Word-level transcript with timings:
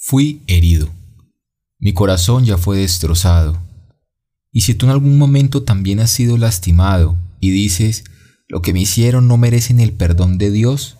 Fui 0.00 0.42
herido. 0.46 0.88
Mi 1.80 1.92
corazón 1.92 2.44
ya 2.44 2.56
fue 2.56 2.78
destrozado. 2.78 3.60
Y 4.52 4.60
si 4.60 4.74
tú 4.74 4.86
en 4.86 4.92
algún 4.92 5.18
momento 5.18 5.64
también 5.64 5.98
has 5.98 6.10
sido 6.10 6.38
lastimado 6.38 7.16
y 7.40 7.50
dices, 7.50 8.04
lo 8.46 8.62
que 8.62 8.72
me 8.72 8.80
hicieron 8.80 9.26
no 9.26 9.36
merecen 9.36 9.80
el 9.80 9.92
perdón 9.92 10.38
de 10.38 10.52
Dios, 10.52 10.98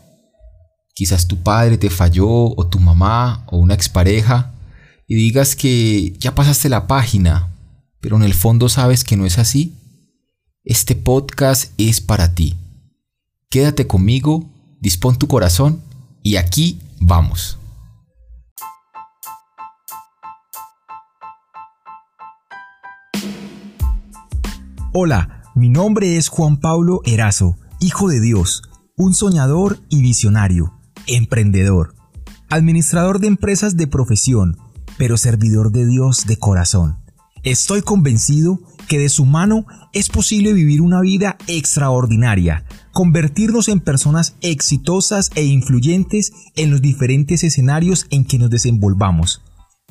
quizás 0.95 1.29
tu 1.29 1.37
padre 1.45 1.79
te 1.79 1.91
falló 1.91 2.29
o 2.29 2.67
tu 2.67 2.81
mamá 2.81 3.47
o 3.47 3.59
una 3.59 3.75
expareja, 3.75 4.53
y 5.07 5.15
digas 5.15 5.55
que 5.55 6.15
ya 6.19 6.35
pasaste 6.35 6.69
la 6.69 6.89
página, 6.89 7.55
pero 8.01 8.17
en 8.17 8.25
el 8.25 8.35
fondo 8.35 8.69
sabes 8.69 9.05
que 9.05 9.17
no 9.17 9.27
es 9.27 9.39
así, 9.39 9.75
este 10.65 10.97
podcast 10.97 11.73
es 11.79 12.01
para 12.01 12.35
ti. 12.35 12.57
Quédate 13.49 13.87
conmigo, 13.87 14.51
dispón 14.81 15.19
tu 15.19 15.29
corazón 15.29 15.83
y 16.25 16.35
aquí 16.35 16.81
vamos. 16.99 17.58
Hola, 25.01 25.45
mi 25.55 25.69
nombre 25.69 26.17
es 26.17 26.29
Juan 26.29 26.57
Pablo 26.57 27.03
Erazo, 27.05 27.57
hijo 27.79 28.09
de 28.09 28.21
Dios, 28.21 28.63
un 28.97 29.15
soñador 29.15 29.79
y 29.89 30.03
visionario, 30.03 30.73
emprendedor, 31.07 31.95
administrador 32.51 33.21
de 33.21 33.29
empresas 33.29 33.77
de 33.77 33.87
profesión, 33.87 34.57
pero 34.97 35.17
servidor 35.17 35.71
de 35.71 35.87
Dios 35.87 36.27
de 36.27 36.37
corazón. 36.37 36.99
Estoy 37.45 37.83
convencido 37.83 38.59
que 38.89 38.99
de 38.99 39.09
su 39.09 39.25
mano 39.25 39.67
es 39.93 40.09
posible 40.09 40.53
vivir 40.53 40.81
una 40.81 41.01
vida 41.01 41.37
extraordinaria, 41.47 42.65
convertirnos 42.93 43.69
en 43.69 43.79
personas 43.79 44.35
exitosas 44.41 45.31
e 45.37 45.45
influyentes 45.45 46.33
en 46.57 46.73
los 46.73 46.83
diferentes 46.83 47.45
escenarios 47.45 48.09
en 48.11 48.25
que 48.25 48.41
nos 48.41 48.51
desenvolvamos. 48.51 49.43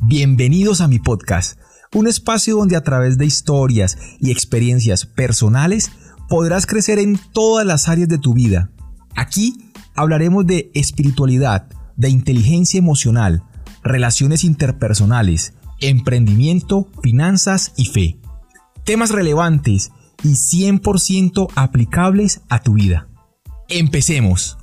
Bienvenidos 0.02 0.82
a 0.82 0.90
mi 0.90 1.00
podcast 1.00 1.58
un 1.94 2.08
espacio 2.08 2.56
donde 2.56 2.76
a 2.76 2.84
través 2.84 3.18
de 3.18 3.26
historias 3.26 3.98
y 4.20 4.32
experiencias 4.32 5.06
personales 5.06 5.92
podrás 6.30 6.66
crecer 6.66 7.00
en 7.00 7.20
todas 7.34 7.66
las 7.66 7.88
áreas 7.88 8.10
de 8.10 8.18
tu 8.18 8.34
vida. 8.34 8.70
Aquí 9.16 9.72
hablaremos 9.96 10.46
de 10.46 10.72
espiritualidad, 10.74 11.68
de 11.96 12.10
inteligencia 12.10 12.78
emocional, 12.78 13.44
relaciones 13.84 14.44
interpersonales, 14.44 15.54
emprendimiento, 15.80 16.88
finanzas 17.02 17.74
y 17.78 17.86
fe. 17.86 18.20
Temas 18.84 19.12
relevantes 19.12 19.92
y 20.24 20.30
100% 20.30 21.50
aplicables 21.56 22.42
a 22.50 22.62
tu 22.62 22.74
vida. 22.74 23.08
Empecemos. 23.70 24.58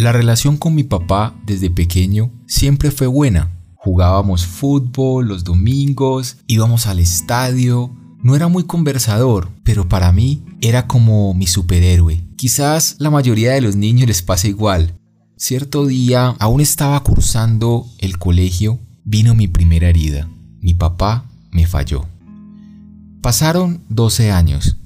La 0.00 0.12
relación 0.12 0.56
con 0.56 0.74
mi 0.74 0.82
papá 0.82 1.34
desde 1.44 1.68
pequeño 1.68 2.30
siempre 2.46 2.90
fue 2.90 3.06
buena. 3.06 3.52
Jugábamos 3.74 4.46
fútbol 4.46 5.28
los 5.28 5.44
domingos, 5.44 6.38
íbamos 6.46 6.86
al 6.86 7.00
estadio. 7.00 7.94
No 8.22 8.34
era 8.34 8.48
muy 8.48 8.64
conversador, 8.64 9.50
pero 9.62 9.90
para 9.90 10.10
mí 10.10 10.42
era 10.62 10.86
como 10.86 11.34
mi 11.34 11.46
superhéroe. 11.46 12.24
Quizás 12.36 12.96
la 12.98 13.10
mayoría 13.10 13.52
de 13.52 13.60
los 13.60 13.76
niños 13.76 14.08
les 14.08 14.22
pasa 14.22 14.48
igual. 14.48 14.98
Cierto 15.36 15.84
día, 15.84 16.34
aún 16.38 16.62
estaba 16.62 16.98
cursando 17.02 17.86
el 17.98 18.16
colegio, 18.16 18.78
vino 19.04 19.34
mi 19.34 19.48
primera 19.48 19.90
herida. 19.90 20.30
Mi 20.62 20.72
papá 20.72 21.26
me 21.50 21.66
falló. 21.66 22.06
Pasaron 23.20 23.84
12 23.90 24.30
años 24.30 24.78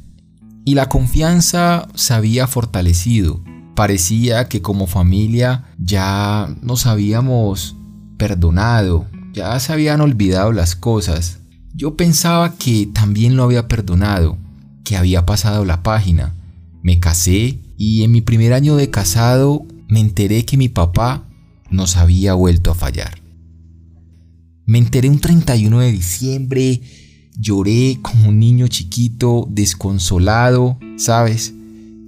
y 0.65 0.75
la 0.75 0.89
confianza 0.89 1.87
se 1.95 2.15
había 2.15 2.49
fortalecido 2.49 3.45
parecía 3.75 4.49
que 4.49 4.63
como 4.63 4.87
familia 4.87 5.65
ya 5.79 6.55
nos 6.63 6.87
habíamos 6.87 7.77
perdonado, 8.17 9.07
ya 9.33 9.59
se 9.61 9.73
habían 9.73 10.01
olvidado 10.01 10.53
las 10.53 10.77
cosas. 10.77 11.41
Yo 11.75 11.97
pensaba 11.97 12.55
que 12.57 12.89
también 12.93 13.37
lo 13.37 13.43
había 13.43 13.67
perdonado, 13.67 14.39
que 14.85 14.97
había 14.97 15.27
pasado 15.27 15.65
la 15.65 15.83
página. 15.83 16.35
Me 16.83 17.01
casé 17.01 17.59
y 17.77 18.05
en 18.05 18.13
mi 18.13 18.21
primer 18.21 18.53
año 18.53 18.77
de 18.77 18.91
casado 18.91 19.67
me 19.89 20.01
enteré 20.01 20.45
que 20.45 20.57
mi 20.57 20.69
papá 20.69 21.27
nos 21.71 21.97
había 21.97 22.35
vuelto 22.35 22.71
a 22.71 22.75
fallar. 22.75 23.21
Me 24.67 24.79
enteré 24.79 25.11
un 25.11 25.19
31 25.19 25.81
de 25.81 25.93
diciembre, 25.93 26.81
lloré 27.37 27.99
como 28.01 28.29
un 28.29 28.39
niño 28.39 28.69
chiquito, 28.69 29.47
desconsolado, 29.51 30.79
¿sabes? 30.97 31.55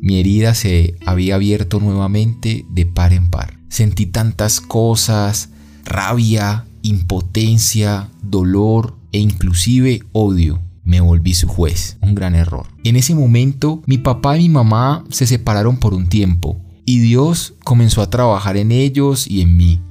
Mi 0.00 0.20
herida 0.20 0.54
se 0.54 0.96
había 1.04 1.36
abierto 1.36 1.80
nuevamente 1.80 2.64
de 2.70 2.86
par 2.86 3.12
en 3.12 3.30
par. 3.30 3.58
Sentí 3.68 4.06
tantas 4.06 4.60
cosas, 4.60 5.50
rabia, 5.84 6.66
impotencia, 6.82 8.08
dolor 8.22 8.96
e 9.12 9.18
inclusive 9.18 10.02
odio. 10.12 10.60
Me 10.84 11.00
volví 11.00 11.34
su 11.34 11.48
juez, 11.48 11.96
un 12.00 12.14
gran 12.14 12.34
error. 12.34 12.66
En 12.84 12.96
ese 12.96 13.14
momento 13.14 13.82
mi 13.86 13.98
papá 13.98 14.38
y 14.38 14.42
mi 14.42 14.50
mamá 14.50 15.04
se 15.10 15.26
separaron 15.26 15.78
por 15.78 15.94
un 15.94 16.08
tiempo 16.08 16.60
y 16.84 17.00
Dios 17.00 17.54
comenzó 17.64 18.02
a 18.02 18.10
trabajar 18.10 18.56
en 18.56 18.70
ellos 18.70 19.26
y 19.28 19.40
en 19.40 19.56
mí. 19.56 19.82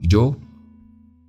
Yo 0.00 0.38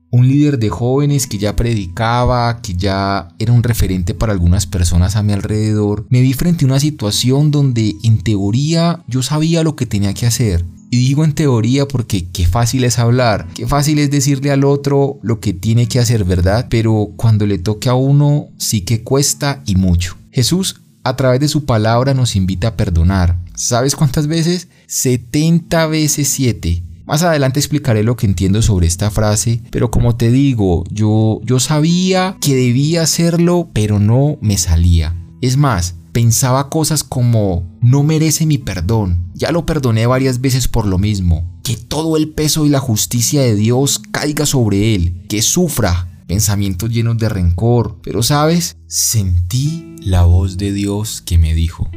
un 0.09 0.27
líder 0.27 0.59
de 0.59 0.69
jóvenes 0.69 1.27
que 1.27 1.37
ya 1.37 1.55
predicaba, 1.55 2.61
que 2.61 2.75
ya 2.75 3.29
era 3.39 3.53
un 3.53 3.63
referente 3.63 4.13
para 4.13 4.33
algunas 4.33 4.65
personas 4.65 5.15
a 5.15 5.23
mi 5.23 5.33
alrededor, 5.33 6.05
me 6.09 6.21
vi 6.21 6.33
frente 6.33 6.65
a 6.65 6.67
una 6.67 6.79
situación 6.79 7.51
donde 7.51 7.95
en 8.03 8.19
teoría 8.19 9.03
yo 9.07 9.21
sabía 9.21 9.63
lo 9.63 9.75
que 9.75 9.85
tenía 9.85 10.13
que 10.13 10.25
hacer. 10.25 10.65
Y 10.89 10.97
digo 10.97 11.25
en 11.25 11.33
teoría 11.33 11.85
porque 11.85 12.27
qué 12.31 12.45
fácil 12.45 12.85
es 12.85 12.97
hablar, 12.97 13.47
qué 13.53 13.67
fácil 13.67 13.99
es 13.99 14.09
decirle 14.09 14.51
al 14.51 14.63
otro 14.63 15.19
lo 15.21 15.41
que 15.41 15.51
tiene 15.51 15.87
que 15.87 15.99
hacer, 15.99 16.23
¿verdad? 16.23 16.67
Pero 16.69 17.09
cuando 17.17 17.45
le 17.45 17.57
toque 17.57 17.89
a 17.89 17.93
uno 17.93 18.47
sí 18.57 18.81
que 18.81 19.03
cuesta 19.03 19.61
y 19.65 19.75
mucho. 19.75 20.15
Jesús 20.31 20.79
a 21.03 21.15
través 21.15 21.39
de 21.41 21.47
su 21.49 21.65
palabra 21.65 22.13
nos 22.13 22.35
invita 22.35 22.69
a 22.69 22.75
perdonar. 22.77 23.37
¿Sabes 23.55 23.95
cuántas 23.95 24.27
veces? 24.27 24.67
70 24.87 25.87
veces 25.87 26.29
7. 26.29 26.83
Más 27.07 27.23
adelante 27.23 27.61
explicaré 27.61 28.03
lo 28.03 28.17
que 28.17 28.25
entiendo 28.25 28.61
sobre 28.61 28.85
esta 28.85 29.09
frase, 29.09 29.61
pero 29.71 29.89
como 29.89 30.17
te 30.17 30.29
digo, 30.29 30.83
yo, 30.91 31.39
yo 31.45 31.61
sabía 31.61 32.35
que 32.41 32.53
debía 32.53 33.03
hacerlo, 33.03 33.69
pero 33.71 33.97
no 33.97 34.37
me 34.41 34.57
salía. 34.57 35.15
Es 35.39 35.55
más, 35.55 35.95
pensaba 36.11 36.69
cosas 36.69 37.05
como 37.05 37.63
no 37.81 38.03
merece 38.03 38.45
mi 38.45 38.57
perdón, 38.57 39.31
ya 39.33 39.53
lo 39.53 39.65
perdoné 39.65 40.05
varias 40.05 40.41
veces 40.41 40.67
por 40.67 40.85
lo 40.85 40.97
mismo, 40.97 41.49
que 41.63 41.77
todo 41.77 42.17
el 42.17 42.27
peso 42.27 42.65
y 42.65 42.69
la 42.69 42.81
justicia 42.81 43.41
de 43.41 43.55
Dios 43.55 44.01
caiga 44.11 44.45
sobre 44.45 44.93
él, 44.93 45.23
que 45.29 45.41
sufra, 45.41 46.25
pensamientos 46.27 46.89
llenos 46.89 47.17
de 47.17 47.29
rencor, 47.29 48.01
pero 48.03 48.21
sabes, 48.21 48.75
sentí 48.87 49.95
la 50.01 50.25
voz 50.25 50.57
de 50.57 50.73
Dios 50.73 51.21
que 51.21 51.37
me 51.37 51.53
dijo, 51.53 51.89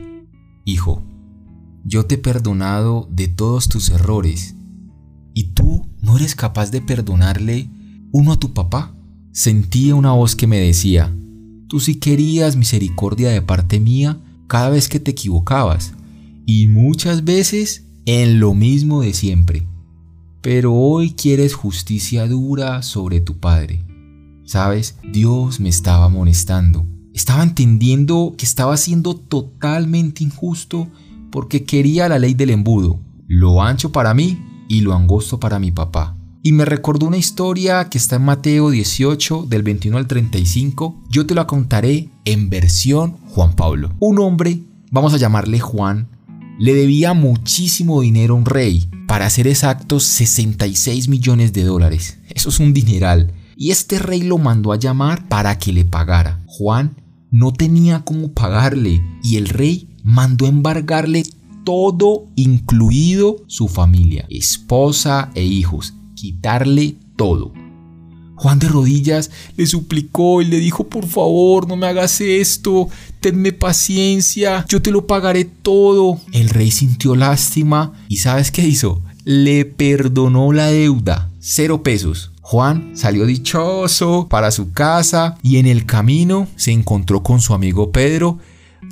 Hijo, 0.65 1.03
yo 1.85 2.07
te 2.07 2.15
he 2.15 2.19
perdonado 2.19 3.09
de 3.11 3.27
todos 3.27 3.69
tus 3.69 3.91
errores 3.91 4.55
¿Y 5.41 5.45
tú 5.55 5.87
no 6.03 6.19
eres 6.19 6.35
capaz 6.35 6.71
de 6.71 6.83
perdonarle 6.83 7.71
uno 8.13 8.33
a 8.33 8.39
tu 8.39 8.53
papá? 8.53 8.95
Sentía 9.33 9.95
una 9.95 10.13
voz 10.13 10.37
que 10.37 10.47
me 10.47 10.61
decía, 10.61 11.17
tú 11.67 11.81
sí 11.81 11.95
querías 11.95 12.57
misericordia 12.57 13.31
de 13.31 13.41
parte 13.41 13.81
mía 13.81 14.21
cada 14.49 14.69
vez 14.69 14.87
que 14.87 15.01
te 15.01 15.13
equivocabas, 15.13 15.95
y 16.45 16.67
muchas 16.67 17.25
veces 17.25 17.87
en 18.05 18.39
lo 18.39 18.53
mismo 18.53 19.01
de 19.01 19.15
siempre. 19.15 19.67
Pero 20.43 20.75
hoy 20.75 21.13
quieres 21.13 21.55
justicia 21.55 22.27
dura 22.27 22.83
sobre 22.83 23.23
tu 23.23 23.39
padre. 23.39 23.83
Sabes, 24.45 24.99
Dios 25.11 25.59
me 25.59 25.71
estaba 25.71 26.05
amonestando. 26.05 26.85
Estaba 27.15 27.43
entendiendo 27.43 28.35
que 28.37 28.45
estaba 28.45 28.77
siendo 28.77 29.17
totalmente 29.17 30.23
injusto 30.23 30.87
porque 31.33 31.65
quería 31.65 32.11
la 32.11 32.19
ley 32.19 32.35
del 32.35 32.51
embudo. 32.51 33.01
Lo 33.27 33.63
ancho 33.63 33.91
para 33.91 34.13
mí 34.13 34.39
y 34.71 34.83
lo 34.83 34.95
angosto 34.95 35.41
para 35.41 35.59
mi 35.59 35.73
papá. 35.73 36.17
Y 36.43 36.53
me 36.53 36.65
recordó 36.65 37.07
una 37.07 37.19
historia 37.19 37.91
que 37.91 37.99
está 37.99 38.17
en 38.17 38.23
Mateo 38.23 38.71
18 38.71 39.47
del 39.49 39.63
21 39.65 39.99
al 39.99 40.07
35. 40.07 41.03
Yo 41.11 41.27
te 41.27 41.35
la 41.35 41.47
contaré 41.47 42.09
en 42.25 42.49
versión 42.49 43.17
Juan 43.31 43.57
Pablo. 43.57 43.93
Un 43.99 44.21
hombre, 44.21 44.63
vamos 44.93 45.13
a 45.13 45.17
llamarle 45.19 45.59
Juan, 45.59 46.09
le 46.59 46.73
debía 46.73 47.15
muchísimo 47.15 48.01
dinero 48.01 48.35
a 48.35 48.39
un 48.39 48.47
rey. 48.47 48.89
Para 49.09 49.29
ser 49.29 49.49
exactos, 49.49 50.05
66 50.05 51.09
millones 51.09 51.53
de 51.53 51.65
dólares. 51.65 52.19
Eso 52.29 52.49
es 52.49 52.61
un 52.61 52.73
dineral. 52.73 53.35
Y 53.57 53.73
este 53.73 53.99
rey 53.99 54.23
lo 54.23 54.39
mandó 54.39 54.73
a 54.73 54.79
llamar 54.79 55.29
para 55.29 55.59
que 55.59 55.73
le 55.73 55.85
pagara. 55.85 56.45
Juan 56.47 56.95
no 57.33 57.53
tenía 57.53 58.05
cómo 58.05 58.33
pagarle 58.33 59.03
y 59.25 59.37
el 59.37 59.49
rey 59.49 59.89
mandó 60.05 60.47
embargarle 60.47 61.25
todo 61.65 62.29
incluido 62.37 63.37
su 63.47 63.69
familia, 63.69 64.27
esposa 64.29 65.31
e 65.35 65.45
hijos, 65.45 65.95
quitarle 66.15 66.97
todo. 67.17 67.53
Juan 68.41 68.59
de 68.59 68.69
rodillas 68.69 69.31
le 69.57 69.67
suplicó 69.67 70.41
y 70.41 70.47
le 70.47 70.59
dijo, 70.61 70.89
por 70.89 71.07
favor, 71.07 71.69
no 71.69 71.77
me 71.77 71.87
hagas 71.87 72.23
esto, 72.23 72.89
tenme 73.21 73.53
paciencia, 73.53 74.65
yo 74.67 74.81
te 74.81 74.91
lo 74.91 75.07
pagaré 75.07 75.45
todo. 75.45 76.19
El 76.33 76.49
rey 76.49 76.71
sintió 76.71 77.15
lástima 77.17 77.93
y 78.09 78.17
¿sabes 78.17 78.51
qué 78.51 78.67
hizo? 78.67 79.03
Le 79.25 79.67
perdonó 79.67 80.55
la 80.55 80.69
deuda, 80.69 81.31
cero 81.39 81.83
pesos. 81.83 82.31
Juan 82.41 82.93
salió 82.95 83.27
dichoso 83.27 84.27
para 84.31 84.51
su 84.51 84.73
casa 84.73 85.37
y 85.43 85.59
en 85.59 85.67
el 85.67 85.85
camino 85.85 86.49
se 86.57 86.73
encontró 86.73 87.23
con 87.23 87.43
su 87.43 87.53
amigo 87.53 87.93
Pedro, 87.93 88.39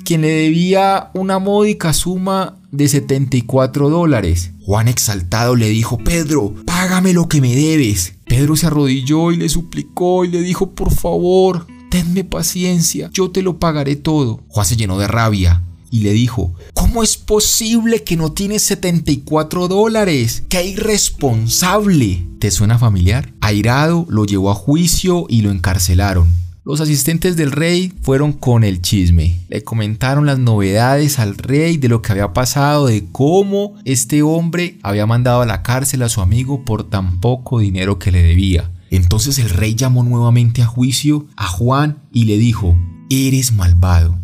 quien 0.05 0.21
le 0.21 0.29
debía 0.29 1.09
una 1.15 1.39
módica 1.39 1.91
suma 1.93 2.58
de 2.71 2.87
74 2.87 3.89
dólares. 3.89 4.51
Juan 4.61 4.87
exaltado 4.87 5.55
le 5.55 5.69
dijo, 5.69 5.97
Pedro, 5.97 6.53
págame 6.65 7.13
lo 7.13 7.27
que 7.27 7.41
me 7.41 7.55
debes. 7.55 8.13
Pedro 8.25 8.55
se 8.55 8.67
arrodilló 8.67 9.31
y 9.31 9.37
le 9.37 9.49
suplicó 9.49 10.25
y 10.25 10.29
le 10.29 10.41
dijo, 10.41 10.71
por 10.71 10.91
favor, 10.93 11.65
tenme 11.89 12.23
paciencia, 12.23 13.09
yo 13.13 13.31
te 13.31 13.41
lo 13.41 13.59
pagaré 13.59 13.95
todo. 13.95 14.43
Juan 14.47 14.65
se 14.65 14.75
llenó 14.75 14.99
de 14.99 15.07
rabia 15.07 15.63
y 15.91 16.01
le 16.01 16.13
dijo, 16.13 16.53
¿cómo 16.73 17.03
es 17.03 17.17
posible 17.17 18.03
que 18.03 18.15
no 18.15 18.31
tienes 18.31 18.61
74 18.63 19.67
dólares? 19.67 20.43
¡Qué 20.49 20.65
irresponsable! 20.65 22.27
¿Te 22.39 22.51
suena 22.51 22.77
familiar? 22.77 23.33
Airado, 23.41 24.05
lo 24.09 24.25
llevó 24.25 24.51
a 24.51 24.55
juicio 24.55 25.25
y 25.27 25.41
lo 25.41 25.51
encarcelaron. 25.51 26.38
Los 26.69 26.81
asistentes 26.81 27.35
del 27.35 27.51
rey 27.51 27.91
fueron 28.03 28.31
con 28.31 28.63
el 28.63 28.79
chisme. 28.79 29.39
Le 29.49 29.63
comentaron 29.63 30.27
las 30.27 30.37
novedades 30.37 31.17
al 31.17 31.35
rey 31.35 31.77
de 31.77 31.89
lo 31.89 32.03
que 32.03 32.11
había 32.11 32.31
pasado, 32.31 32.85
de 32.85 33.07
cómo 33.11 33.73
este 33.85 34.21
hombre 34.21 34.77
había 34.83 35.07
mandado 35.07 35.41
a 35.41 35.47
la 35.47 35.63
cárcel 35.63 36.03
a 36.03 36.09
su 36.09 36.21
amigo 36.21 36.65
por 36.65 36.87
tan 36.87 37.21
poco 37.21 37.57
dinero 37.57 37.97
que 37.97 38.11
le 38.11 38.21
debía. 38.21 38.69
Entonces 38.91 39.39
el 39.39 39.49
rey 39.49 39.73
llamó 39.73 40.03
nuevamente 40.03 40.61
a 40.61 40.67
juicio 40.67 41.25
a 41.35 41.47
Juan 41.47 42.03
y 42.13 42.25
le 42.25 42.37
dijo, 42.37 42.77
eres 43.09 43.51
malvado 43.51 44.19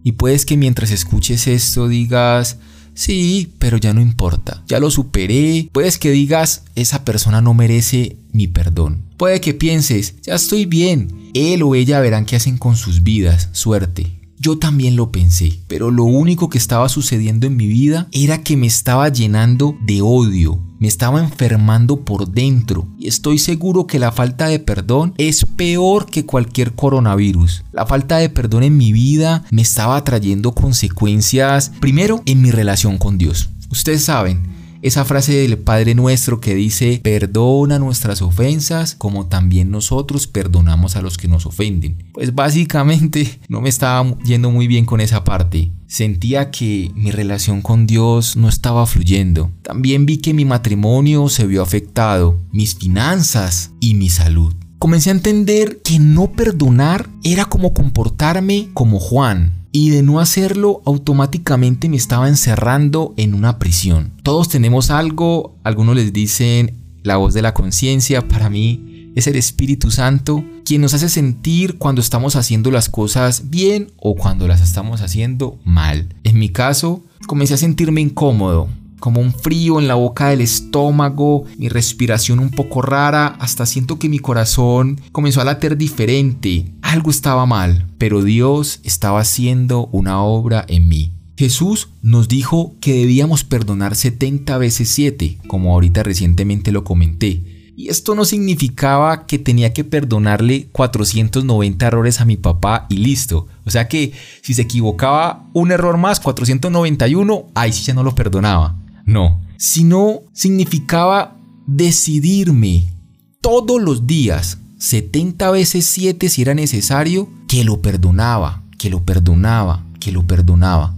Y 0.04 0.12
puedes 0.12 0.46
que 0.46 0.56
mientras 0.56 0.92
escuches 0.92 1.48
esto 1.48 1.88
digas, 1.88 2.58
Sí, 2.94 3.52
pero 3.58 3.78
ya 3.78 3.92
no 3.92 4.00
importa, 4.00 4.62
ya 4.66 4.78
lo 4.78 4.90
superé. 4.90 5.68
Puedes 5.72 5.98
que 5.98 6.10
digas, 6.10 6.64
esa 6.74 7.04
persona 7.04 7.40
no 7.40 7.54
merece 7.54 8.16
mi 8.32 8.46
perdón. 8.48 9.02
Puede 9.16 9.40
que 9.40 9.54
pienses, 9.54 10.14
ya 10.22 10.34
estoy 10.34 10.66
bien, 10.66 11.30
él 11.34 11.62
o 11.62 11.74
ella 11.74 12.00
verán 12.00 12.26
qué 12.26 12.36
hacen 12.36 12.58
con 12.58 12.76
sus 12.76 13.02
vidas, 13.02 13.48
suerte. 13.52 14.18
Yo 14.38 14.58
también 14.58 14.96
lo 14.96 15.12
pensé, 15.12 15.60
pero 15.68 15.92
lo 15.92 16.02
único 16.02 16.48
que 16.48 16.58
estaba 16.58 16.88
sucediendo 16.88 17.46
en 17.46 17.56
mi 17.56 17.68
vida 17.68 18.08
era 18.10 18.42
que 18.42 18.56
me 18.56 18.66
estaba 18.66 19.08
llenando 19.08 19.76
de 19.86 20.02
odio, 20.02 20.60
me 20.82 20.88
estaba 20.88 21.20
enfermando 21.20 22.00
por 22.00 22.26
dentro 22.26 22.88
y 22.98 23.06
estoy 23.06 23.38
seguro 23.38 23.86
que 23.86 24.00
la 24.00 24.10
falta 24.10 24.48
de 24.48 24.58
perdón 24.58 25.14
es 25.16 25.46
peor 25.46 26.06
que 26.06 26.26
cualquier 26.26 26.72
coronavirus. 26.72 27.62
La 27.70 27.86
falta 27.86 28.16
de 28.16 28.28
perdón 28.28 28.64
en 28.64 28.76
mi 28.76 28.90
vida 28.90 29.44
me 29.52 29.62
estaba 29.62 30.02
trayendo 30.02 30.50
consecuencias, 30.50 31.70
primero 31.78 32.20
en 32.26 32.42
mi 32.42 32.50
relación 32.50 32.98
con 32.98 33.16
Dios. 33.16 33.48
Ustedes 33.70 34.02
saben, 34.02 34.42
esa 34.82 35.04
frase 35.04 35.32
del 35.34 35.58
Padre 35.58 35.94
Nuestro 35.94 36.40
que 36.40 36.54
dice, 36.54 37.00
perdona 37.02 37.78
nuestras 37.78 38.20
ofensas 38.20 38.96
como 38.96 39.26
también 39.26 39.70
nosotros 39.70 40.26
perdonamos 40.26 40.96
a 40.96 41.02
los 41.02 41.16
que 41.16 41.28
nos 41.28 41.46
ofenden. 41.46 42.10
Pues 42.12 42.34
básicamente 42.34 43.40
no 43.48 43.60
me 43.60 43.68
estaba 43.68 44.18
yendo 44.24 44.50
muy 44.50 44.66
bien 44.66 44.84
con 44.84 45.00
esa 45.00 45.24
parte. 45.24 45.70
Sentía 45.86 46.50
que 46.50 46.90
mi 46.94 47.10
relación 47.10 47.62
con 47.62 47.86
Dios 47.86 48.36
no 48.36 48.48
estaba 48.48 48.86
fluyendo. 48.86 49.50
También 49.62 50.04
vi 50.04 50.18
que 50.18 50.34
mi 50.34 50.44
matrimonio 50.44 51.28
se 51.28 51.46
vio 51.46 51.62
afectado, 51.62 52.40
mis 52.50 52.74
finanzas 52.74 53.70
y 53.80 53.94
mi 53.94 54.08
salud 54.08 54.52
comencé 54.82 55.10
a 55.10 55.12
entender 55.12 55.80
que 55.84 56.00
no 56.00 56.32
perdonar 56.32 57.08
era 57.22 57.44
como 57.44 57.72
comportarme 57.72 58.70
como 58.74 58.98
Juan, 58.98 59.61
y 59.72 59.90
de 59.90 60.02
no 60.02 60.20
hacerlo 60.20 60.82
automáticamente 60.84 61.88
me 61.88 61.96
estaba 61.96 62.28
encerrando 62.28 63.14
en 63.16 63.34
una 63.34 63.58
prisión. 63.58 64.12
Todos 64.22 64.48
tenemos 64.48 64.90
algo, 64.90 65.56
algunos 65.64 65.96
les 65.96 66.12
dicen 66.12 66.76
la 67.02 67.16
voz 67.16 67.34
de 67.34 67.42
la 67.42 67.54
conciencia, 67.54 68.28
para 68.28 68.50
mí 68.50 69.10
es 69.16 69.26
el 69.26 69.36
Espíritu 69.36 69.90
Santo 69.90 70.44
quien 70.64 70.80
nos 70.82 70.94
hace 70.94 71.08
sentir 71.08 71.78
cuando 71.78 72.00
estamos 72.00 72.36
haciendo 72.36 72.70
las 72.70 72.88
cosas 72.88 73.50
bien 73.50 73.90
o 73.96 74.14
cuando 74.14 74.46
las 74.46 74.60
estamos 74.60 75.00
haciendo 75.00 75.58
mal. 75.64 76.14
En 76.22 76.38
mi 76.38 76.50
caso, 76.50 77.02
comencé 77.26 77.54
a 77.54 77.58
sentirme 77.58 78.00
incómodo, 78.00 78.68
como 79.00 79.20
un 79.20 79.34
frío 79.34 79.80
en 79.80 79.88
la 79.88 79.96
boca 79.96 80.28
del 80.28 80.40
estómago, 80.40 81.44
mi 81.58 81.68
respiración 81.68 82.38
un 82.38 82.50
poco 82.50 82.82
rara, 82.82 83.36
hasta 83.40 83.66
siento 83.66 83.98
que 83.98 84.08
mi 84.08 84.20
corazón 84.20 85.00
comenzó 85.10 85.40
a 85.40 85.44
latir 85.44 85.76
diferente. 85.76 86.72
Algo 86.92 87.10
estaba 87.10 87.46
mal, 87.46 87.86
pero 87.96 88.22
Dios 88.22 88.80
estaba 88.84 89.20
haciendo 89.20 89.86
una 89.92 90.20
obra 90.20 90.62
en 90.68 90.88
mí. 90.88 91.14
Jesús 91.38 91.88
nos 92.02 92.28
dijo 92.28 92.76
que 92.82 92.92
debíamos 92.92 93.44
perdonar 93.44 93.96
70 93.96 94.58
veces 94.58 94.90
7, 94.90 95.38
como 95.46 95.72
ahorita 95.72 96.02
recientemente 96.02 96.70
lo 96.70 96.84
comenté. 96.84 97.72
Y 97.74 97.88
esto 97.88 98.14
no 98.14 98.26
significaba 98.26 99.24
que 99.24 99.38
tenía 99.38 99.72
que 99.72 99.84
perdonarle 99.84 100.68
490 100.70 101.86
errores 101.86 102.20
a 102.20 102.26
mi 102.26 102.36
papá 102.36 102.84
y 102.90 102.98
listo. 102.98 103.46
O 103.64 103.70
sea 103.70 103.88
que 103.88 104.12
si 104.42 104.52
se 104.52 104.60
equivocaba 104.60 105.48
un 105.54 105.72
error 105.72 105.96
más, 105.96 106.20
491, 106.20 107.52
ahí 107.54 107.72
sí 107.72 107.84
ya 107.84 107.94
no 107.94 108.02
lo 108.02 108.14
perdonaba. 108.14 108.76
No, 109.06 109.40
sino 109.56 110.24
significaba 110.34 111.38
decidirme 111.66 112.92
todos 113.40 113.80
los 113.80 114.06
días, 114.06 114.58
70 114.82 115.48
veces 115.52 115.84
7 115.84 116.28
si 116.28 116.42
era 116.42 116.54
necesario, 116.54 117.28
que 117.46 117.62
lo 117.62 117.80
perdonaba, 117.80 118.64
que 118.78 118.90
lo 118.90 119.04
perdonaba, 119.04 119.86
que 120.00 120.10
lo 120.10 120.26
perdonaba. 120.26 120.96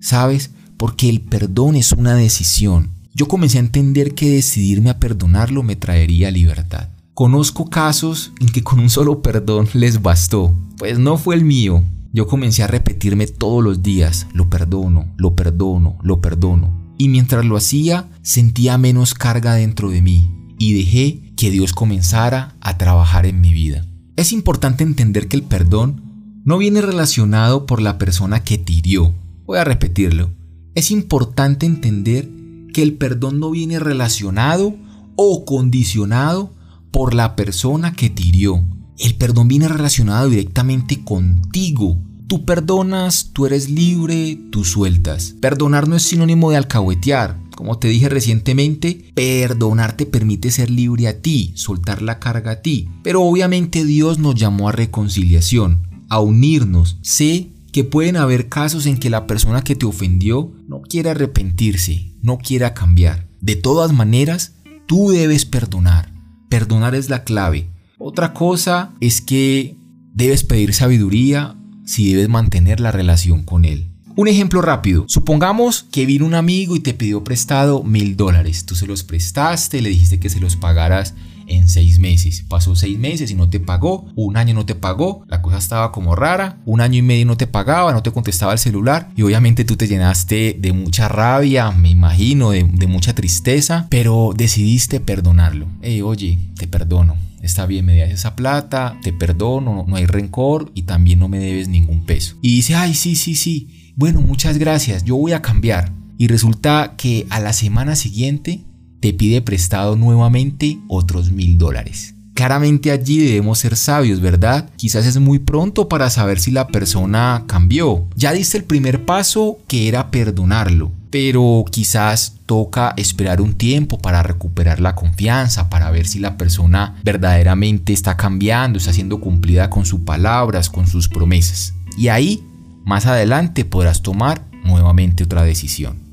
¿Sabes? 0.00 0.52
Porque 0.78 1.10
el 1.10 1.20
perdón 1.20 1.76
es 1.76 1.92
una 1.92 2.14
decisión. 2.14 2.88
Yo 3.14 3.28
comencé 3.28 3.58
a 3.58 3.60
entender 3.60 4.14
que 4.14 4.30
decidirme 4.30 4.88
a 4.88 4.98
perdonarlo 4.98 5.62
me 5.62 5.76
traería 5.76 6.30
libertad. 6.30 6.88
Conozco 7.12 7.68
casos 7.68 8.32
en 8.40 8.48
que 8.48 8.62
con 8.64 8.78
un 8.78 8.88
solo 8.88 9.20
perdón 9.20 9.68
les 9.74 10.00
bastó. 10.00 10.56
Pues 10.78 10.98
no 10.98 11.18
fue 11.18 11.34
el 11.34 11.44
mío. 11.44 11.84
Yo 12.14 12.26
comencé 12.28 12.62
a 12.62 12.66
repetirme 12.66 13.26
todos 13.26 13.62
los 13.62 13.82
días, 13.82 14.26
lo 14.32 14.48
perdono, 14.48 15.12
lo 15.18 15.36
perdono, 15.36 15.98
lo 16.02 16.22
perdono 16.22 16.88
y 16.98 17.08
mientras 17.08 17.44
lo 17.44 17.56
hacía 17.56 18.08
sentía 18.22 18.76
menos 18.76 19.14
carga 19.14 19.54
dentro 19.54 19.90
de 19.90 20.02
mí 20.02 20.30
y 20.58 20.72
dejé 20.72 21.27
que 21.38 21.52
Dios 21.52 21.72
comenzara 21.72 22.56
a 22.60 22.76
trabajar 22.78 23.24
en 23.24 23.40
mi 23.40 23.52
vida. 23.52 23.86
Es 24.16 24.32
importante 24.32 24.82
entender 24.82 25.28
que 25.28 25.36
el 25.36 25.44
perdón 25.44 26.02
no 26.44 26.58
viene 26.58 26.80
relacionado 26.82 27.64
por 27.64 27.80
la 27.80 27.96
persona 27.96 28.42
que 28.42 28.58
te 28.58 28.72
hirió. 28.72 29.14
Voy 29.46 29.58
a 29.58 29.64
repetirlo. 29.64 30.32
Es 30.74 30.90
importante 30.90 31.64
entender 31.64 32.28
que 32.74 32.82
el 32.82 32.94
perdón 32.94 33.38
no 33.38 33.52
viene 33.52 33.78
relacionado 33.78 34.74
o 35.14 35.44
condicionado 35.44 36.52
por 36.90 37.14
la 37.14 37.36
persona 37.36 37.92
que 37.92 38.10
te 38.10 38.24
hirió. 38.24 38.64
El 38.98 39.14
perdón 39.14 39.46
viene 39.46 39.68
relacionado 39.68 40.28
directamente 40.28 41.04
contigo 41.04 41.98
Tú 42.28 42.44
perdonas, 42.44 43.30
tú 43.32 43.46
eres 43.46 43.70
libre, 43.70 44.38
tú 44.50 44.62
sueltas. 44.62 45.34
Perdonar 45.40 45.88
no 45.88 45.96
es 45.96 46.02
sinónimo 46.02 46.50
de 46.50 46.58
alcahuetear. 46.58 47.38
Como 47.58 47.76
te 47.76 47.88
dije 47.88 48.08
recientemente, 48.08 49.10
perdonar 49.16 49.96
te 49.96 50.06
permite 50.06 50.52
ser 50.52 50.70
libre 50.70 51.08
a 51.08 51.20
ti, 51.20 51.50
soltar 51.56 52.02
la 52.02 52.20
carga 52.20 52.52
a 52.52 52.62
ti. 52.62 52.88
Pero 53.02 53.24
obviamente 53.24 53.84
Dios 53.84 54.20
nos 54.20 54.36
llamó 54.36 54.68
a 54.68 54.72
reconciliación, 54.72 55.82
a 56.08 56.20
unirnos. 56.20 56.98
Sé 57.02 57.48
que 57.72 57.82
pueden 57.82 58.16
haber 58.16 58.48
casos 58.48 58.86
en 58.86 58.96
que 58.96 59.10
la 59.10 59.26
persona 59.26 59.62
que 59.62 59.74
te 59.74 59.86
ofendió 59.86 60.52
no 60.68 60.82
quiere 60.82 61.10
arrepentirse, 61.10 62.12
no 62.22 62.38
quiera 62.38 62.74
cambiar. 62.74 63.26
De 63.40 63.56
todas 63.56 63.92
maneras, 63.92 64.54
tú 64.86 65.10
debes 65.10 65.44
perdonar. 65.44 66.12
Perdonar 66.48 66.94
es 66.94 67.10
la 67.10 67.24
clave. 67.24 67.68
Otra 67.98 68.34
cosa 68.34 68.92
es 69.00 69.20
que 69.20 69.76
debes 70.14 70.44
pedir 70.44 70.74
sabiduría 70.74 71.56
si 71.84 72.12
debes 72.12 72.28
mantener 72.28 72.78
la 72.78 72.92
relación 72.92 73.42
con 73.42 73.64
él. 73.64 73.87
Un 74.18 74.26
ejemplo 74.26 74.62
rápido. 74.62 75.04
Supongamos 75.06 75.84
que 75.92 76.04
vino 76.04 76.26
un 76.26 76.34
amigo 76.34 76.74
y 76.74 76.80
te 76.80 76.92
pidió 76.92 77.22
prestado 77.22 77.84
mil 77.84 78.16
dólares. 78.16 78.66
Tú 78.66 78.74
se 78.74 78.84
los 78.84 79.04
prestaste, 79.04 79.80
le 79.80 79.90
dijiste 79.90 80.18
que 80.18 80.28
se 80.28 80.40
los 80.40 80.56
pagaras 80.56 81.14
en 81.46 81.68
seis 81.68 82.00
meses. 82.00 82.44
Pasó 82.48 82.74
seis 82.74 82.98
meses 82.98 83.30
y 83.30 83.36
no 83.36 83.48
te 83.48 83.60
pagó, 83.60 84.06
un 84.16 84.36
año 84.36 84.54
no 84.54 84.66
te 84.66 84.74
pagó, 84.74 85.22
la 85.28 85.40
cosa 85.40 85.58
estaba 85.58 85.92
como 85.92 86.16
rara, 86.16 86.58
un 86.66 86.80
año 86.80 86.98
y 86.98 87.02
medio 87.02 87.26
no 87.26 87.36
te 87.36 87.46
pagaba, 87.46 87.92
no 87.92 88.02
te 88.02 88.10
contestaba 88.10 88.52
el 88.52 88.58
celular 88.58 89.08
y 89.14 89.22
obviamente 89.22 89.64
tú 89.64 89.76
te 89.76 89.86
llenaste 89.86 90.56
de 90.58 90.72
mucha 90.72 91.06
rabia, 91.06 91.70
me 91.70 91.90
imagino, 91.90 92.50
de, 92.50 92.64
mucha 92.88 93.14
tristeza, 93.14 93.86
pero 93.88 94.32
decidiste 94.36 94.98
perdonarlo. 94.98 95.68
oye, 96.02 96.40
te 96.56 96.66
perdono. 96.66 97.16
Está 97.40 97.66
bien, 97.66 97.84
me 97.84 97.96
das 97.96 98.10
esa 98.10 98.34
plata, 98.34 98.98
te 99.00 99.12
perdono, 99.12 99.84
no 99.86 99.94
hay 99.94 100.06
rencor 100.06 100.72
y 100.74 100.82
también 100.82 101.20
no 101.20 101.28
me 101.28 101.38
debes 101.38 101.68
ningún 101.68 102.04
peso. 102.04 102.36
Y 102.42 102.56
dice, 102.56 102.74
ay, 102.74 102.94
sí, 102.94 103.14
sí, 103.14 103.36
sí, 103.36 103.87
bueno, 103.98 104.20
muchas 104.20 104.58
gracias, 104.58 105.02
yo 105.02 105.16
voy 105.16 105.32
a 105.32 105.42
cambiar. 105.42 105.90
Y 106.18 106.28
resulta 106.28 106.94
que 106.96 107.26
a 107.30 107.40
la 107.40 107.52
semana 107.52 107.96
siguiente 107.96 108.62
te 109.00 109.12
pide 109.12 109.42
prestado 109.42 109.96
nuevamente 109.96 110.78
otros 110.86 111.32
mil 111.32 111.58
dólares. 111.58 112.14
Claramente 112.34 112.92
allí 112.92 113.18
debemos 113.18 113.58
ser 113.58 113.74
sabios, 113.74 114.20
¿verdad? 114.20 114.70
Quizás 114.76 115.04
es 115.04 115.18
muy 115.18 115.40
pronto 115.40 115.88
para 115.88 116.10
saber 116.10 116.38
si 116.38 116.52
la 116.52 116.68
persona 116.68 117.42
cambió. 117.48 118.06
Ya 118.14 118.32
diste 118.32 118.58
el 118.58 118.62
primer 118.62 119.04
paso 119.04 119.58
que 119.66 119.88
era 119.88 120.12
perdonarlo, 120.12 120.92
pero 121.10 121.64
quizás 121.68 122.36
toca 122.46 122.94
esperar 122.96 123.40
un 123.40 123.54
tiempo 123.54 123.98
para 123.98 124.22
recuperar 124.22 124.78
la 124.78 124.94
confianza, 124.94 125.68
para 125.68 125.90
ver 125.90 126.06
si 126.06 126.20
la 126.20 126.36
persona 126.36 126.94
verdaderamente 127.02 127.92
está 127.92 128.16
cambiando, 128.16 128.78
está 128.78 128.92
siendo 128.92 129.20
cumplida 129.20 129.68
con 129.70 129.84
sus 129.84 130.02
palabras, 130.02 130.70
con 130.70 130.86
sus 130.86 131.08
promesas. 131.08 131.74
Y 131.98 132.06
ahí, 132.06 132.44
más 132.84 133.06
adelante, 133.06 133.64
podrás 133.64 134.02
tomar 134.02 134.48
nuevamente 134.64 135.24
otra 135.24 135.42
decisión. 135.42 136.08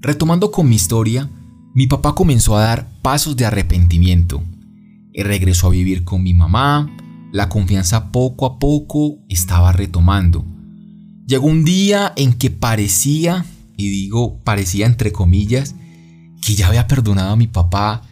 Retomando 0.00 0.50
con 0.50 0.68
mi 0.68 0.76
historia, 0.76 1.30
mi 1.74 1.86
papá 1.86 2.14
comenzó 2.14 2.56
a 2.58 2.64
dar 2.64 3.00
pasos 3.00 3.36
de 3.36 3.46
arrepentimiento. 3.46 4.42
Él 5.14 5.26
regresó 5.26 5.68
a 5.68 5.70
vivir 5.70 6.04
con 6.04 6.22
mi 6.22 6.34
mamá, 6.34 6.94
la 7.32 7.48
confianza 7.48 8.12
poco 8.12 8.44
a 8.44 8.58
poco 8.58 9.16
estaba 9.28 9.72
retomando. 9.72 10.44
Llegó 11.26 11.46
un 11.46 11.64
día 11.64 12.12
en 12.16 12.34
que 12.34 12.50
parecía, 12.50 13.46
y 13.78 13.88
digo 13.88 14.40
parecía 14.44 14.84
entre 14.84 15.10
comillas, 15.10 15.74
que 16.44 16.54
ya 16.54 16.68
había 16.68 16.86
perdonado 16.86 17.32
a 17.32 17.36
mi 17.36 17.46
papá 17.46 18.02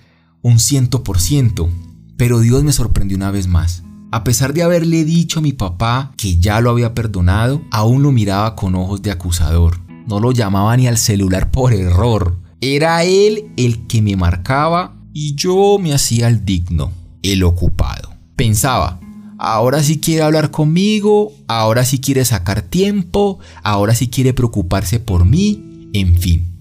un 0.40 0.58
ciento 0.58 1.04
por 1.04 1.20
ciento, 1.20 1.68
pero 2.16 2.40
Dios 2.40 2.64
me 2.64 2.72
sorprendió 2.72 3.16
una 3.16 3.30
vez 3.30 3.46
más. 3.46 3.82
A 4.10 4.24
pesar 4.24 4.54
de 4.54 4.62
haberle 4.62 5.04
dicho 5.04 5.38
a 5.38 5.42
mi 5.42 5.52
papá 5.52 6.12
que 6.16 6.38
ya 6.38 6.60
lo 6.60 6.70
había 6.70 6.94
perdonado, 6.94 7.62
aún 7.70 8.02
lo 8.02 8.10
miraba 8.10 8.56
con 8.56 8.74
ojos 8.74 9.02
de 9.02 9.10
acusador. 9.10 9.80
No 10.06 10.18
lo 10.18 10.32
llamaba 10.32 10.76
ni 10.76 10.86
al 10.86 10.96
celular 10.96 11.50
por 11.50 11.74
error. 11.74 12.38
Era 12.60 13.04
él 13.04 13.52
el 13.56 13.86
que 13.86 14.00
me 14.00 14.16
marcaba 14.16 14.94
y 15.12 15.34
yo 15.34 15.78
me 15.78 15.92
hacía 15.92 16.28
el 16.28 16.44
digno, 16.44 16.90
el 17.22 17.42
ocupado. 17.44 18.14
Pensaba, 18.34 18.98
ahora 19.38 19.82
sí 19.82 20.00
quiere 20.00 20.22
hablar 20.22 20.50
conmigo, 20.50 21.32
ahora 21.48 21.84
sí 21.84 22.00
quiere 22.00 22.24
sacar 22.24 22.62
tiempo, 22.62 23.40
ahora 23.62 23.94
sí 23.94 24.08
quiere 24.08 24.32
preocuparse 24.32 25.00
por 25.00 25.26
mí, 25.26 25.90
en 25.92 26.16
fin. 26.16 26.51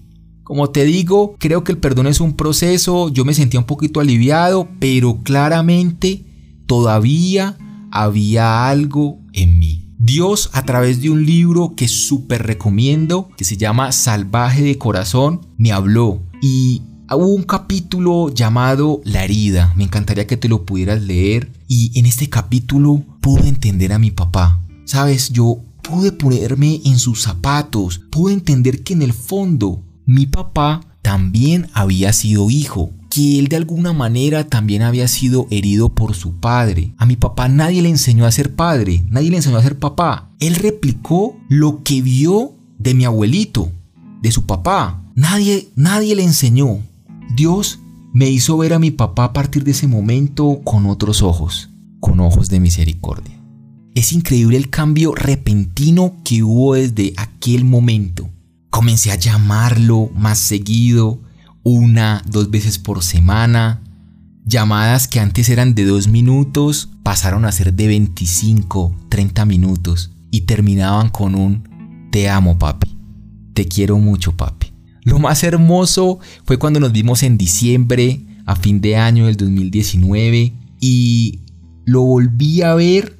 Como 0.52 0.68
te 0.68 0.84
digo, 0.84 1.34
creo 1.38 1.64
que 1.64 1.72
el 1.72 1.78
perdón 1.78 2.08
es 2.08 2.20
un 2.20 2.34
proceso, 2.34 3.08
yo 3.08 3.24
me 3.24 3.32
sentía 3.32 3.58
un 3.58 3.64
poquito 3.64 4.00
aliviado, 4.00 4.68
pero 4.80 5.22
claramente 5.22 6.26
todavía 6.66 7.56
había 7.90 8.68
algo 8.68 9.18
en 9.32 9.58
mí. 9.58 9.94
Dios 9.98 10.50
a 10.52 10.66
través 10.66 11.00
de 11.00 11.08
un 11.08 11.24
libro 11.24 11.72
que 11.74 11.88
súper 11.88 12.42
recomiendo, 12.42 13.30
que 13.34 13.46
se 13.46 13.56
llama 13.56 13.92
Salvaje 13.92 14.62
de 14.62 14.76
Corazón, 14.76 15.40
me 15.56 15.72
habló 15.72 16.20
y 16.42 16.82
hubo 17.10 17.28
un 17.28 17.44
capítulo 17.44 18.28
llamado 18.28 19.00
La 19.06 19.24
herida. 19.24 19.72
Me 19.74 19.84
encantaría 19.84 20.26
que 20.26 20.36
te 20.36 20.50
lo 20.50 20.66
pudieras 20.66 21.00
leer 21.00 21.50
y 21.66 21.98
en 21.98 22.04
este 22.04 22.28
capítulo 22.28 23.02
pude 23.22 23.48
entender 23.48 23.94
a 23.94 23.98
mi 23.98 24.10
papá. 24.10 24.62
Sabes, 24.84 25.30
yo 25.30 25.64
pude 25.82 26.12
ponerme 26.12 26.82
en 26.84 26.98
sus 26.98 27.22
zapatos, 27.22 28.02
pude 28.10 28.34
entender 28.34 28.82
que 28.82 28.92
en 28.92 29.00
el 29.00 29.14
fondo 29.14 29.82
mi 30.12 30.26
papá 30.26 30.82
también 31.00 31.68
había 31.72 32.12
sido 32.12 32.50
hijo 32.50 32.90
que 33.08 33.38
él 33.38 33.48
de 33.48 33.56
alguna 33.56 33.94
manera 33.94 34.46
también 34.46 34.82
había 34.82 35.08
sido 35.08 35.46
herido 35.50 35.94
por 35.94 36.14
su 36.14 36.34
padre. 36.34 36.92
A 36.98 37.06
mi 37.06 37.16
papá 37.16 37.48
nadie 37.48 37.80
le 37.80 37.88
enseñó 37.88 38.26
a 38.26 38.32
ser 38.32 38.54
padre, 38.54 39.04
nadie 39.08 39.30
le 39.30 39.38
enseñó 39.38 39.56
a 39.56 39.62
ser 39.62 39.78
papá. 39.78 40.30
Él 40.38 40.54
replicó 40.56 41.36
lo 41.48 41.82
que 41.82 42.02
vio 42.02 42.54
de 42.78 42.92
mi 42.92 43.06
abuelito, 43.06 43.72
de 44.20 44.30
su 44.32 44.44
papá. 44.44 45.02
Nadie, 45.14 45.70
nadie 45.76 46.14
le 46.14 46.24
enseñó. 46.24 46.80
Dios 47.34 47.80
me 48.12 48.28
hizo 48.28 48.58
ver 48.58 48.74
a 48.74 48.78
mi 48.78 48.90
papá 48.90 49.24
a 49.24 49.32
partir 49.32 49.64
de 49.64 49.70
ese 49.70 49.86
momento 49.86 50.60
con 50.62 50.84
otros 50.84 51.22
ojos, 51.22 51.70
con 52.00 52.20
ojos 52.20 52.50
de 52.50 52.60
misericordia. 52.60 53.42
Es 53.94 54.12
increíble 54.12 54.58
el 54.58 54.68
cambio 54.68 55.14
repentino 55.14 56.16
que 56.22 56.42
hubo 56.42 56.74
desde 56.74 57.14
aquel 57.16 57.64
momento. 57.64 58.28
Comencé 58.72 59.12
a 59.12 59.16
llamarlo 59.16 60.08
más 60.14 60.38
seguido, 60.38 61.20
una, 61.62 62.22
dos 62.26 62.50
veces 62.50 62.78
por 62.78 63.02
semana. 63.02 63.82
Llamadas 64.46 65.08
que 65.08 65.20
antes 65.20 65.50
eran 65.50 65.74
de 65.74 65.84
dos 65.84 66.08
minutos 66.08 66.88
pasaron 67.02 67.44
a 67.44 67.52
ser 67.52 67.74
de 67.74 67.86
25, 67.86 68.96
30 69.10 69.44
minutos 69.44 70.12
y 70.30 70.40
terminaban 70.46 71.10
con 71.10 71.34
un 71.34 72.08
te 72.10 72.30
amo 72.30 72.58
papi, 72.58 72.96
te 73.52 73.68
quiero 73.68 73.98
mucho 73.98 74.38
papi. 74.38 74.72
Lo 75.02 75.18
más 75.18 75.44
hermoso 75.44 76.20
fue 76.46 76.58
cuando 76.58 76.80
nos 76.80 76.92
vimos 76.92 77.22
en 77.24 77.36
diciembre, 77.36 78.24
a 78.46 78.56
fin 78.56 78.80
de 78.80 78.96
año 78.96 79.26
del 79.26 79.36
2019, 79.36 80.54
y 80.80 81.40
lo 81.84 82.00
volví 82.00 82.62
a 82.62 82.72
ver 82.72 83.18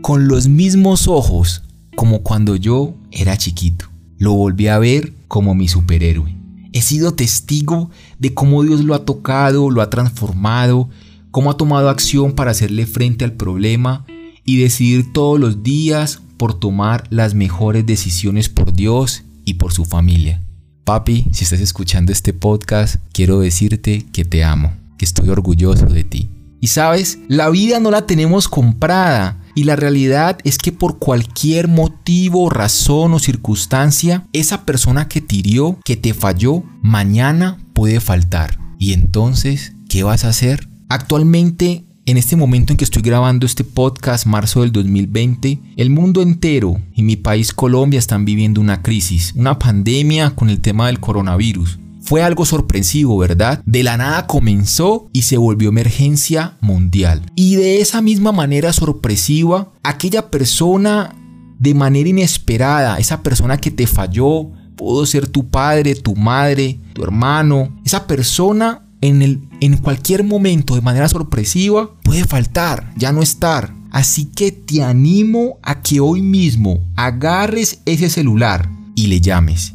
con 0.00 0.26
los 0.26 0.48
mismos 0.48 1.06
ojos 1.06 1.62
como 1.94 2.24
cuando 2.24 2.56
yo 2.56 2.96
era 3.12 3.36
chiquito. 3.36 3.91
Lo 4.22 4.34
volví 4.34 4.68
a 4.68 4.78
ver 4.78 5.14
como 5.26 5.56
mi 5.56 5.66
superhéroe. 5.66 6.32
He 6.72 6.80
sido 6.80 7.12
testigo 7.14 7.90
de 8.20 8.32
cómo 8.32 8.62
Dios 8.62 8.84
lo 8.84 8.94
ha 8.94 9.04
tocado, 9.04 9.68
lo 9.68 9.82
ha 9.82 9.90
transformado, 9.90 10.88
cómo 11.32 11.50
ha 11.50 11.56
tomado 11.56 11.88
acción 11.88 12.30
para 12.30 12.52
hacerle 12.52 12.86
frente 12.86 13.24
al 13.24 13.32
problema 13.32 14.06
y 14.44 14.58
decidir 14.58 15.12
todos 15.12 15.40
los 15.40 15.64
días 15.64 16.22
por 16.36 16.54
tomar 16.56 17.02
las 17.10 17.34
mejores 17.34 17.84
decisiones 17.84 18.48
por 18.48 18.72
Dios 18.72 19.24
y 19.44 19.54
por 19.54 19.72
su 19.72 19.84
familia. 19.84 20.40
Papi, 20.84 21.26
si 21.32 21.42
estás 21.42 21.58
escuchando 21.58 22.12
este 22.12 22.32
podcast, 22.32 23.02
quiero 23.12 23.40
decirte 23.40 24.06
que 24.12 24.24
te 24.24 24.44
amo, 24.44 24.72
que 24.98 25.04
estoy 25.04 25.30
orgulloso 25.30 25.86
de 25.86 26.04
ti. 26.04 26.30
Y 26.62 26.68
sabes, 26.68 27.18
la 27.26 27.50
vida 27.50 27.80
no 27.80 27.90
la 27.90 28.06
tenemos 28.06 28.46
comprada, 28.46 29.40
y 29.56 29.64
la 29.64 29.74
realidad 29.74 30.38
es 30.44 30.58
que 30.58 30.70
por 30.70 31.00
cualquier 31.00 31.66
motivo, 31.66 32.50
razón 32.50 33.12
o 33.14 33.18
circunstancia, 33.18 34.28
esa 34.32 34.64
persona 34.64 35.08
que 35.08 35.20
te 35.20 35.34
hirió, 35.34 35.80
que 35.84 35.96
te 35.96 36.14
falló, 36.14 36.62
mañana 36.80 37.58
puede 37.74 37.98
faltar. 37.98 38.60
Y 38.78 38.92
entonces, 38.92 39.72
¿qué 39.88 40.04
vas 40.04 40.24
a 40.24 40.28
hacer? 40.28 40.68
Actualmente, 40.88 41.84
en 42.06 42.16
este 42.16 42.36
momento 42.36 42.72
en 42.72 42.76
que 42.76 42.84
estoy 42.84 43.02
grabando 43.02 43.44
este 43.44 43.64
podcast, 43.64 44.26
marzo 44.26 44.60
del 44.60 44.70
2020, 44.70 45.58
el 45.76 45.90
mundo 45.90 46.22
entero 46.22 46.80
y 46.94 47.02
mi 47.02 47.16
país 47.16 47.52
Colombia 47.52 47.98
están 47.98 48.24
viviendo 48.24 48.60
una 48.60 48.82
crisis, 48.82 49.32
una 49.34 49.58
pandemia 49.58 50.30
con 50.30 50.48
el 50.48 50.60
tema 50.60 50.86
del 50.86 51.00
coronavirus. 51.00 51.80
Fue 52.02 52.22
algo 52.22 52.44
sorpresivo, 52.44 53.16
¿verdad? 53.16 53.62
De 53.64 53.82
la 53.82 53.96
nada 53.96 54.26
comenzó 54.26 55.08
y 55.12 55.22
se 55.22 55.36
volvió 55.36 55.68
emergencia 55.68 56.56
mundial. 56.60 57.22
Y 57.36 57.54
de 57.54 57.80
esa 57.80 58.02
misma 58.02 58.32
manera 58.32 58.72
sorpresiva, 58.72 59.72
aquella 59.82 60.30
persona 60.30 61.14
de 61.58 61.74
manera 61.74 62.08
inesperada, 62.08 62.98
esa 62.98 63.22
persona 63.22 63.56
que 63.56 63.70
te 63.70 63.86
falló, 63.86 64.50
pudo 64.76 65.06
ser 65.06 65.28
tu 65.28 65.48
padre, 65.48 65.94
tu 65.94 66.16
madre, 66.16 66.80
tu 66.92 67.04
hermano, 67.04 67.80
esa 67.84 68.06
persona 68.08 68.88
en, 69.00 69.22
el, 69.22 69.48
en 69.60 69.76
cualquier 69.76 70.24
momento 70.24 70.74
de 70.74 70.80
manera 70.80 71.08
sorpresiva 71.08 71.90
puede 72.02 72.24
faltar, 72.24 72.92
ya 72.96 73.12
no 73.12 73.22
estar. 73.22 73.72
Así 73.92 74.24
que 74.24 74.50
te 74.50 74.82
animo 74.82 75.58
a 75.62 75.82
que 75.82 76.00
hoy 76.00 76.20
mismo 76.20 76.80
agarres 76.96 77.80
ese 77.84 78.10
celular 78.10 78.68
y 78.96 79.06
le 79.06 79.20
llames 79.20 79.74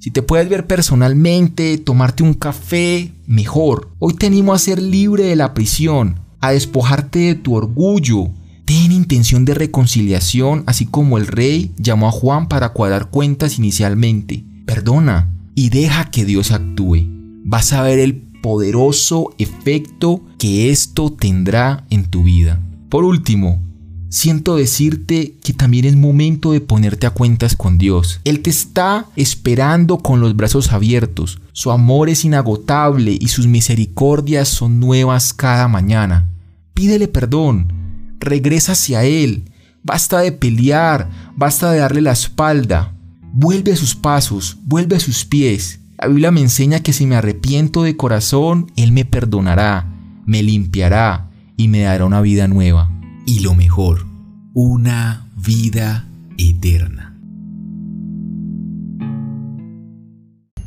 Si 0.00 0.10
te 0.10 0.22
puedes 0.22 0.48
ver 0.48 0.66
personalmente, 0.66 1.76
tomarte 1.76 2.22
un 2.22 2.32
café, 2.32 3.12
mejor. 3.26 3.90
Hoy 3.98 4.14
te 4.14 4.28
animo 4.28 4.54
a 4.54 4.58
ser 4.58 4.80
libre 4.80 5.24
de 5.24 5.36
la 5.36 5.52
prisión, 5.52 6.20
a 6.40 6.52
despojarte 6.52 7.18
de 7.18 7.34
tu 7.34 7.54
orgullo. 7.54 8.30
Ten 8.64 8.92
intención 8.92 9.44
de 9.44 9.52
reconciliación, 9.52 10.64
así 10.64 10.86
como 10.86 11.18
el 11.18 11.26
rey 11.26 11.72
llamó 11.76 12.08
a 12.08 12.12
Juan 12.12 12.48
para 12.48 12.70
cuadrar 12.70 13.10
cuentas 13.10 13.58
inicialmente. 13.58 14.42
Perdona 14.64 15.34
y 15.54 15.68
deja 15.68 16.10
que 16.10 16.24
Dios 16.24 16.50
actúe. 16.50 17.04
Vas 17.44 17.74
a 17.74 17.82
ver 17.82 17.98
el 17.98 18.14
poderoso 18.14 19.34
efecto 19.36 20.22
que 20.38 20.70
esto 20.70 21.12
tendrá 21.12 21.84
en 21.90 22.06
tu 22.06 22.22
vida. 22.22 22.58
Por 22.88 23.04
último, 23.04 23.60
siento 24.10 24.56
decirte 24.56 25.36
que 25.42 25.54
también 25.54 25.86
es 25.86 25.96
momento 25.96 26.52
de 26.52 26.60
ponerte 26.60 27.06
a 27.06 27.10
cuentas 27.10 27.56
con 27.56 27.78
Dios. 27.78 28.20
Él 28.24 28.40
te 28.40 28.50
está 28.50 29.06
esperando 29.16 29.98
con 29.98 30.20
los 30.20 30.36
brazos 30.36 30.72
abiertos. 30.72 31.40
Su 31.52 31.70
amor 31.70 32.10
es 32.10 32.24
inagotable 32.24 33.16
y 33.18 33.28
sus 33.28 33.46
misericordias 33.46 34.48
son 34.48 34.80
nuevas 34.80 35.32
cada 35.32 35.68
mañana. 35.68 36.28
Pídele 36.74 37.08
perdón, 37.08 37.72
regresa 38.18 38.72
hacia 38.72 39.04
Él. 39.04 39.44
Basta 39.82 40.18
de 40.20 40.32
pelear, 40.32 41.08
basta 41.36 41.70
de 41.70 41.78
darle 41.78 42.02
la 42.02 42.12
espalda. 42.12 42.92
Vuelve 43.32 43.72
a 43.72 43.76
sus 43.76 43.94
pasos, 43.94 44.58
vuelve 44.64 44.96
a 44.96 45.00
sus 45.00 45.24
pies. 45.24 45.80
La 45.98 46.08
Biblia 46.08 46.30
me 46.32 46.40
enseña 46.40 46.80
que 46.80 46.92
si 46.92 47.06
me 47.06 47.14
arrepiento 47.14 47.84
de 47.84 47.96
corazón, 47.96 48.72
Él 48.76 48.90
me 48.90 49.04
perdonará, 49.04 49.86
me 50.26 50.42
limpiará 50.42 51.30
y 51.56 51.68
me 51.68 51.82
dará 51.82 52.06
una 52.06 52.20
vida 52.20 52.48
nueva 52.48 52.90
y 53.26 53.40
lo 53.40 53.54
mejor, 53.54 54.06
una 54.54 55.30
vida 55.36 56.08
eterna. 56.38 57.18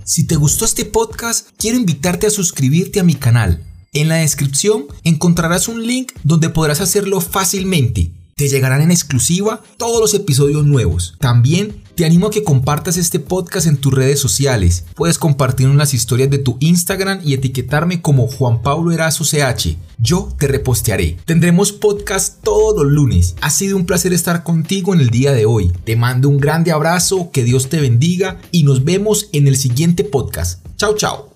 Si 0.06 0.28
te 0.28 0.36
gustó 0.36 0.66
este 0.66 0.86
podcast, 0.86 1.50
quiero 1.58 1.78
invitarte 1.78 2.28
a 2.28 2.30
suscribirte 2.30 3.00
a 3.00 3.04
mi 3.04 3.16
canal. 3.16 3.64
En 3.94 4.10
la 4.10 4.16
descripción 4.16 4.86
encontrarás 5.04 5.68
un 5.68 5.86
link 5.86 6.12
donde 6.24 6.50
podrás 6.50 6.82
hacerlo 6.82 7.22
fácilmente. 7.22 8.13
Te 8.36 8.50
llegarán 8.50 8.82
en 8.82 8.92
exclusiva 8.92 9.62
todos 9.78 10.02
los 10.02 10.14
episodios 10.14 10.66
nuevos. 10.66 11.16
También 11.20 11.84
te 11.96 12.06
animo 12.06 12.28
a 12.28 12.32
que 12.32 12.44
compartas 12.44 12.98
este 12.98 13.20
podcast 13.20 13.68
en 13.68 13.78
tus 13.78 13.94
redes 13.94 14.20
sociales. 14.20 14.86
Puedes 14.96 15.20
compartir 15.20 15.68
unas 15.68 15.94
historias 15.94 16.30
de 16.32 16.40
tu 16.40 16.58
Instagram 16.60 17.20
y 17.24 17.34
etiquetarme 17.34 18.02
como 18.02 18.28
Juan 18.28 18.62
Pablo 18.64 18.92
Erazo 18.92 19.24
CH. 19.24 19.78
Yo 20.00 20.30
te 20.40 20.48
repostearé. 20.48 21.18
Tendremos 21.26 21.72
podcast 21.72 22.42
todos 22.44 22.84
los 22.84 22.92
lunes. 22.92 23.36
Ha 23.42 23.52
sido 23.52 23.78
un 23.78 23.86
placer 23.86 24.14
estar 24.14 24.44
contigo 24.44 24.94
en 24.94 25.02
el 25.02 25.10
día 25.10 25.34
de 25.34 25.46
hoy. 25.46 25.72
Te 25.84 25.96
mando 25.96 26.30
un 26.30 26.40
grande 26.40 26.72
abrazo, 26.72 27.30
que 27.32 27.44
Dios 27.44 27.70
te 27.70 27.80
bendiga 27.80 28.40
y 28.52 28.64
nos 28.64 28.84
vemos 28.84 29.30
en 29.32 29.48
el 29.48 29.58
siguiente 29.58 30.04
podcast. 30.04 30.66
Chao, 30.78 30.96
chao. 30.96 31.33